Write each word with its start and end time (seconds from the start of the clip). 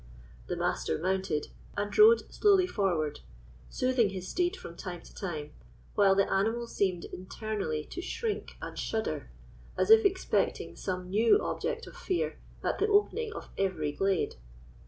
The 0.47 0.55
Master 0.55 0.97
mounted, 0.97 1.49
and 1.77 1.95
rode 1.95 2.23
slowly 2.33 2.65
forward, 2.65 3.19
soothing 3.69 4.09
his 4.09 4.27
steed 4.27 4.57
from 4.57 4.75
time 4.75 5.03
to 5.03 5.13
time, 5.13 5.51
while 5.93 6.15
the 6.15 6.27
animal 6.27 6.65
seemed 6.65 7.05
internally 7.05 7.83
to 7.91 8.01
shrink 8.01 8.57
and 8.63 8.79
shudder, 8.79 9.29
as 9.77 9.91
if 9.91 10.03
expecting 10.03 10.75
some 10.75 11.11
new 11.11 11.39
object 11.39 11.85
of 11.85 11.95
fear 11.95 12.39
at 12.63 12.79
the 12.79 12.87
opening 12.87 13.31
of 13.33 13.49
every 13.59 13.91
glade. 13.91 14.37